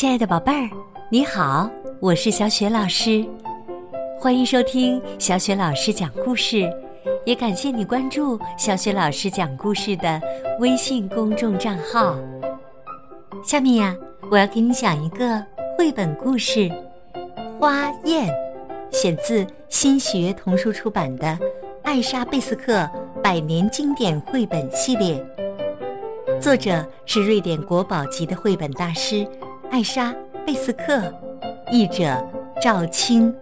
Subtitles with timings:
[0.00, 0.70] 亲爱的宝贝儿，
[1.10, 1.68] 你好，
[2.00, 3.22] 我是小雪老师，
[4.18, 6.66] 欢迎收听小雪老师讲故事，
[7.26, 10.18] 也感谢你关注小雪老师讲故事的
[10.58, 12.16] 微信公众账号。
[13.44, 13.94] 下面呀，
[14.30, 15.44] 我要给你讲一个
[15.76, 16.60] 绘本故事
[17.60, 18.26] 《花宴》，
[18.90, 21.26] 选自新学童书出版的
[21.82, 22.88] 《艾莎贝斯克
[23.22, 25.22] 百年经典绘本系列》，
[26.40, 29.28] 作者是瑞典国宝级的绘本大师。
[29.70, 30.10] 艾莎·
[30.44, 31.00] 贝斯克，
[31.70, 32.04] 译者
[32.60, 33.32] 赵青。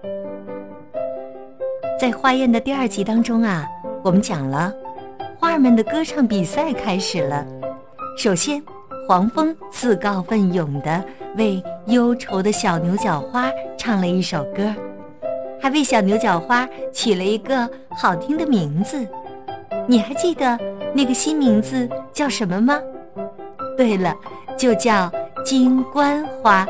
[1.99, 3.67] 在花宴的第二集当中啊，
[4.05, 4.71] 我们讲了
[5.41, 7.47] 花儿们的歌唱比赛开始了。
[8.17, 8.63] 首先，
[9.09, 11.03] 黄蜂自告奋勇地
[11.37, 14.73] 为忧愁的小牛角花唱了一首歌，
[15.59, 19.07] 还为小牛角花取了一个好听的名字。
[19.87, 20.59] 你还记得
[20.93, 22.79] 那个新名字叫什么吗？
[23.79, 24.15] 对了，
[24.59, 25.11] 就叫。
[25.45, 26.67] 金冠花。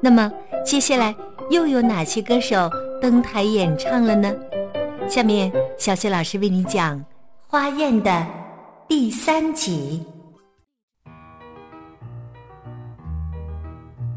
[0.00, 0.30] 那么，
[0.64, 1.14] 接下来
[1.50, 4.32] 又有哪些歌手登台演唱了呢？
[5.08, 6.98] 下面，小雪老师为你讲
[7.48, 8.26] 《花宴》的
[8.86, 10.06] 第三集。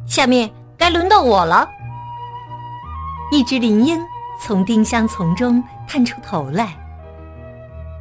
[0.06, 1.68] 下面该轮到我了。
[3.32, 4.00] 一只林莺
[4.42, 6.76] 从丁香丛中探出头来。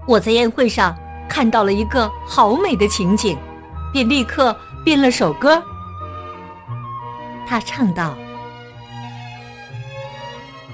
[0.06, 0.94] 我在宴会上
[1.28, 3.38] 看到了一个好美的情景，
[3.92, 4.54] 便立刻。
[4.82, 5.62] 编了首歌，
[7.46, 8.16] 他唱道：“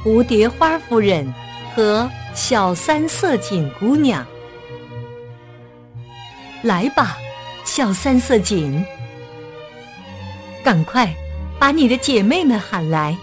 [0.05, 1.33] 蝴蝶花夫人
[1.75, 4.25] 和小三色锦姑娘，
[6.63, 7.17] 来吧，
[7.65, 8.85] 小三色锦，
[10.63, 11.13] 赶快
[11.59, 13.17] 把你的姐妹们喊来。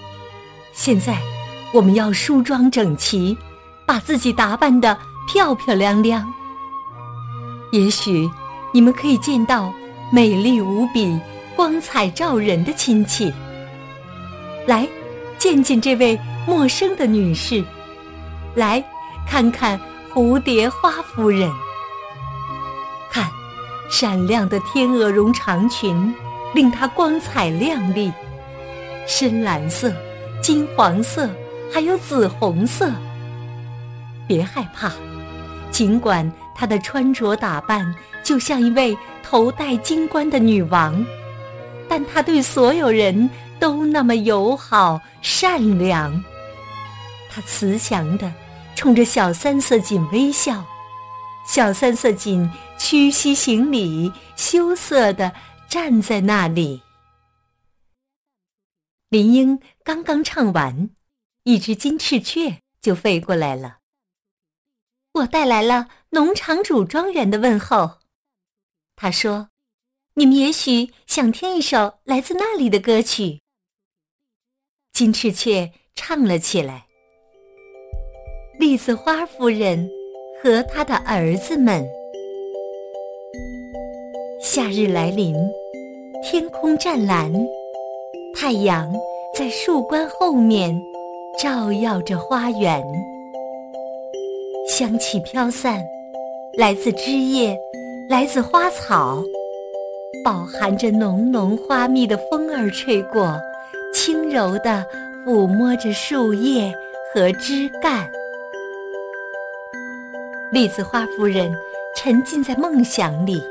[0.73, 1.17] 现在
[1.73, 3.38] 我们要梳妆整齐，
[3.86, 6.31] 把自己打扮的漂漂亮亮。
[7.72, 8.30] 也许
[8.73, 9.73] 你们可以见到。”
[10.14, 11.19] 美丽无比、
[11.56, 13.33] 光彩照人的亲戚，
[14.67, 14.88] 来
[15.39, 17.64] 见见这位陌生的女士，
[18.53, 18.83] 来
[19.27, 19.82] 看看
[20.14, 21.52] 蝴蝶花夫人。
[23.10, 23.27] 看，
[23.89, 26.14] 闪亮的天鹅绒长裙
[26.54, 28.14] 令她光彩亮丽，
[29.08, 29.92] 深蓝色、
[30.43, 31.27] 金黄色，
[31.73, 32.92] 还有紫红色。
[34.27, 34.92] 别害怕，
[35.71, 37.83] 尽管她的穿着打扮
[38.23, 38.98] 就像一位。
[39.26, 41.04] 头戴金冠的女王，
[41.89, 43.28] 但她对所有人
[43.60, 46.23] 都那么友好善良。
[47.32, 48.32] 她慈祥的
[48.76, 50.64] 冲着小三色锦微笑，
[51.48, 52.48] 小三色锦
[52.78, 55.32] 屈膝行礼，羞涩的
[55.67, 56.83] 站在那里。
[59.10, 60.92] 林英刚刚唱完，
[61.45, 63.78] 一只金翅雀就飞过来了。
[65.14, 68.02] 我带来了农场主庄园的问候。
[68.95, 69.49] 他说
[70.15, 73.42] ：“你们也许想听一首来自那里的歌曲。”
[74.93, 76.86] 金翅雀唱了起来
[78.59, 79.89] ：“栗子花夫人
[80.42, 81.86] 和她的儿子们。”
[84.39, 85.36] 夏日来临，
[86.21, 87.33] 天空湛蓝，
[88.36, 88.93] 太阳
[89.36, 90.80] 在树冠后面
[91.42, 92.83] 照耀着花园，
[94.70, 95.83] 香气飘散，
[96.58, 97.58] 来自枝叶。
[98.09, 99.23] 来自花草，
[100.23, 103.39] 饱含着浓浓花蜜的风儿吹过，
[103.93, 104.86] 轻柔地
[105.25, 106.73] 抚摸着树叶
[107.14, 108.09] 和枝干。
[110.52, 111.52] 栗子花夫人
[111.95, 113.41] 沉浸在梦想里，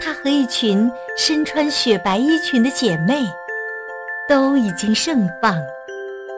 [0.00, 3.24] 她和一群身穿雪白衣裙的姐妹，
[4.28, 5.54] 都已经盛放，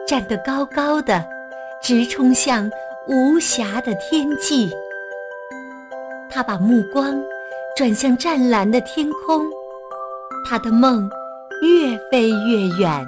[0.07, 1.25] 站得高高的，
[1.81, 2.71] 直冲向
[3.07, 4.71] 无暇的天际。
[6.33, 7.21] 他把目光
[7.75, 9.45] 转向湛蓝的天空，
[10.47, 11.09] 他的梦
[11.61, 13.05] 越飞越远。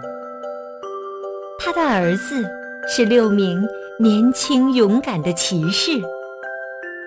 [1.57, 2.45] 他的儿子
[2.85, 3.65] 是六名
[3.97, 5.91] 年轻勇敢的骑士，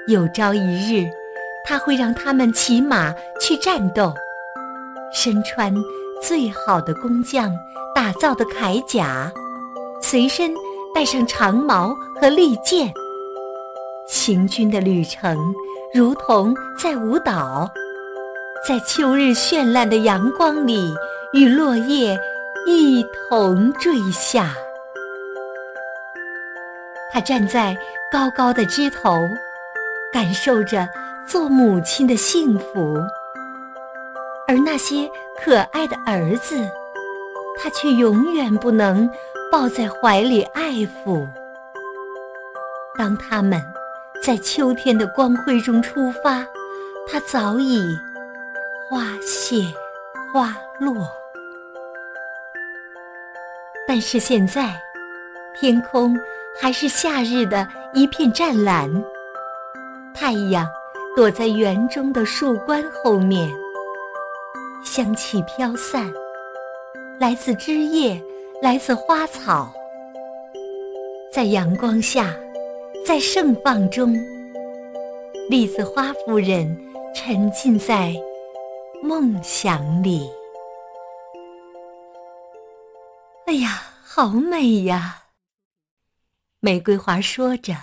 [0.09, 1.07] 有朝一日
[1.67, 4.15] 他会让他们骑马去战斗，
[5.13, 5.75] 身穿
[6.23, 7.55] 最好的工匠
[7.95, 9.31] 打造的铠甲，
[10.01, 10.51] 随身
[10.95, 12.91] 带上长矛和利剑，
[14.09, 15.39] 行军的旅程。
[15.95, 17.71] 如同在舞蹈，
[18.67, 20.95] 在秋日绚烂的阳光里，
[21.33, 22.19] 与落叶
[22.67, 24.55] 一同坠下。
[27.11, 27.75] 他站在
[28.13, 29.17] 高高的枝头，
[30.13, 30.87] 感受着
[31.27, 32.99] 做母亲的幸福，
[34.47, 35.09] 而那些
[35.43, 36.57] 可爱的儿子，
[37.59, 39.09] 他却永远不能
[39.51, 41.27] 抱在怀里爱抚。
[42.99, 43.63] 当他们。
[44.23, 46.45] 在秋天的光辉中出发，
[47.07, 47.97] 它早已
[48.89, 49.63] 花谢
[50.33, 51.09] 花落。
[53.87, 54.75] 但是现在，
[55.61, 56.19] 天空
[56.61, 58.91] 还是夏日的一片湛蓝。
[60.13, 60.67] 太阳
[61.15, 63.49] 躲在园中的树冠后面，
[64.85, 66.13] 香气飘散，
[67.21, 68.21] 来自枝叶，
[68.61, 69.73] 来自花草，
[71.33, 72.35] 在阳光下，
[73.07, 74.13] 在盛放中，
[75.49, 76.77] 栗子花夫人
[77.15, 78.13] 沉浸在
[79.01, 80.29] 梦想里。
[83.47, 85.27] 哎呀，好美呀！
[86.59, 87.77] 玫瑰花说着，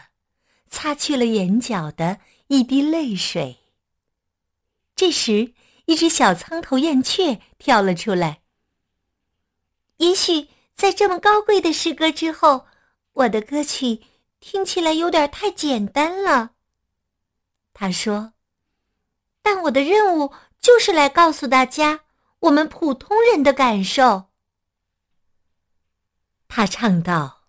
[0.69, 3.59] 擦去了眼角的一滴泪水。
[4.93, 5.53] 这时，
[5.85, 8.41] 一只小苍头燕雀跳了出来。
[9.99, 12.65] 也许在这么高贵的诗歌之后，
[13.13, 14.01] 我的歌曲
[14.45, 16.51] 听起来有点太简单了。
[17.73, 18.33] 他说
[19.41, 22.01] ：“但我的任务就是来告诉大家
[22.41, 24.25] 我们普通人的感受。”
[26.49, 27.45] 他唱道：“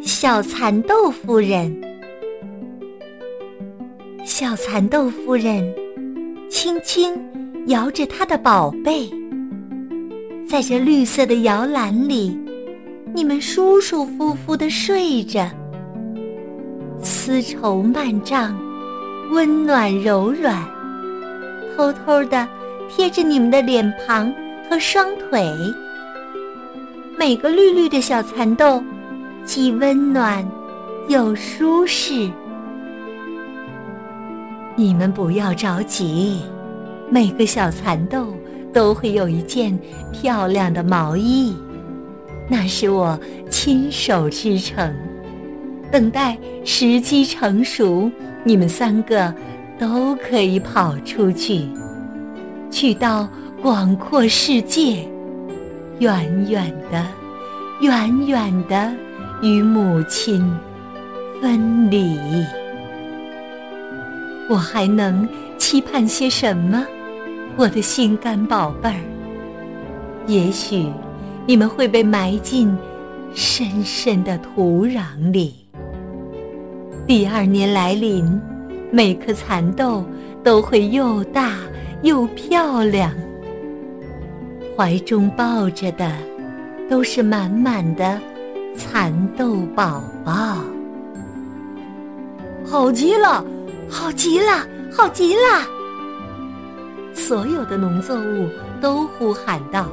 [0.00, 1.70] 小蚕豆夫人，
[4.24, 5.62] 小蚕豆夫人，
[6.48, 7.14] 轻轻
[7.68, 9.10] 摇着她的宝贝，
[10.48, 12.36] 在这绿色的摇篮里，
[13.16, 15.48] 你们舒舒服服的睡着，
[17.00, 18.58] 丝绸幔帐，
[19.30, 20.60] 温暖柔软，
[21.76, 22.48] 偷偷的
[22.88, 24.34] 贴着你们的脸庞
[24.68, 25.48] 和双腿。”
[27.16, 28.82] 每个绿绿的小蚕豆，
[29.44, 30.44] 既温暖
[31.06, 32.28] 又舒适。
[34.74, 36.42] 你们不要着急，
[37.08, 38.34] 每个小蚕豆
[38.72, 39.78] 都会有一件
[40.10, 41.54] 漂亮的毛衣，
[42.48, 43.18] 那是我
[43.50, 44.94] 亲手织成。
[45.90, 48.10] 等待时机成熟，
[48.42, 49.32] 你们三个
[49.78, 51.68] 都可以跑出去，
[52.70, 53.28] 去到
[53.62, 55.08] 广阔世界。
[56.00, 57.06] 远远的，
[57.80, 58.92] 远远的，
[59.40, 60.44] 与母亲
[61.40, 62.18] 分离。
[64.50, 65.26] 我还能
[65.56, 66.84] 期盼些什么，
[67.56, 69.00] 我的心肝宝贝儿？
[70.26, 70.92] 也许
[71.46, 72.74] 你们会被埋进
[73.34, 75.54] 深深的土壤里。
[77.06, 78.40] 第二年来临，
[78.90, 80.04] 每颗蚕豆
[80.42, 81.56] 都会又大
[82.02, 83.12] 又漂亮。
[84.74, 86.10] 怀中抱着的，
[86.88, 88.18] 都是满满的
[88.74, 90.64] 蚕豆宝宝。
[92.64, 93.44] 好极了，
[93.88, 95.40] 好极了，好极了！
[97.12, 98.48] 所有的农作物
[98.80, 99.88] 都呼喊道：“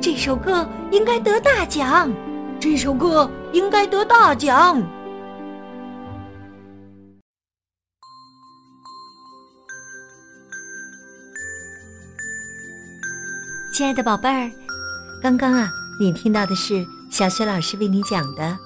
[0.00, 2.10] 这首歌应该得大奖，
[2.58, 4.82] 这首歌应该得大奖。”
[13.74, 14.50] 亲爱的宝贝儿，
[15.22, 15.70] 刚刚啊，
[16.00, 18.42] 你听到的是小雪老师为你讲的《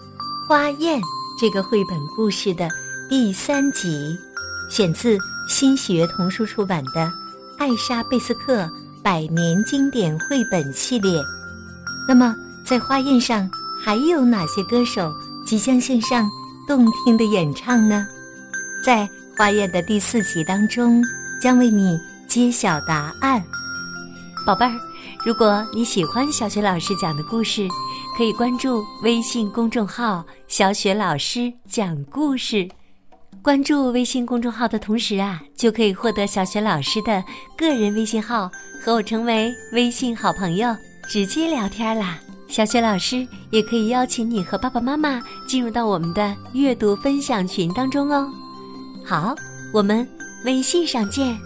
[0.48, 1.00] 花燕》
[1.40, 2.68] 这个绘本故事的
[3.08, 4.16] 第三集，
[4.70, 7.00] 选自新喜悦童书出版的
[7.58, 8.70] 《艾莎贝斯克
[9.04, 11.20] 百年经典绘本系列》。
[12.08, 12.34] 那么，
[12.64, 13.48] 在《花宴》上
[13.84, 15.12] 还有哪些歌手
[15.44, 16.26] 即将献上
[16.66, 18.06] 动听的演唱呢？
[18.82, 19.02] 在
[19.36, 21.04] 《花宴》的第四集当中，
[21.38, 23.44] 将为你揭晓答案，
[24.46, 24.72] 宝贝儿。
[25.22, 27.68] 如果你喜欢小雪老师讲的故事，
[28.16, 32.66] 可以关注微信公众号“小雪老师讲故事”。
[33.44, 37.22] 关注微信公众号的同时啊，就可以获得小雪老师的
[37.58, 38.50] 个人微信号，
[38.82, 40.74] 和我成为微信好朋友，
[41.10, 42.18] 直接聊天啦。
[42.48, 48.32] 小雪老师也可以邀请你和爸爸妈妈进入到我们的阅读分享群当中哦。
[49.04, 49.36] 好，
[49.74, 50.08] 我们
[50.46, 51.38] 微信上见。